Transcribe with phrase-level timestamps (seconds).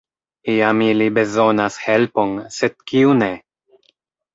[0.53, 3.33] Iam ili bezonas helpon, sed kiu ne?